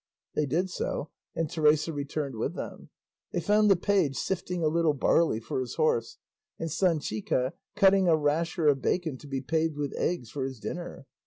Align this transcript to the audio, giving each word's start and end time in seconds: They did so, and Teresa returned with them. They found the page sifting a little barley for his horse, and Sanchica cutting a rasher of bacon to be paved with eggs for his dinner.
They 0.33 0.47
did 0.47 0.71
so, 0.71 1.11
and 1.35 1.47
Teresa 1.47 1.93
returned 1.93 2.33
with 2.35 2.55
them. 2.55 2.89
They 3.31 3.39
found 3.39 3.69
the 3.69 3.75
page 3.75 4.15
sifting 4.17 4.63
a 4.63 4.67
little 4.67 4.95
barley 4.95 5.39
for 5.39 5.59
his 5.59 5.75
horse, 5.75 6.17
and 6.57 6.71
Sanchica 6.71 7.53
cutting 7.75 8.07
a 8.07 8.17
rasher 8.17 8.65
of 8.65 8.81
bacon 8.81 9.19
to 9.19 9.27
be 9.27 9.41
paved 9.41 9.77
with 9.77 9.93
eggs 9.95 10.31
for 10.31 10.43
his 10.43 10.59
dinner. 10.59 11.05